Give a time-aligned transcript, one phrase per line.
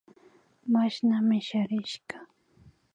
[0.71, 2.17] Mashna misharishka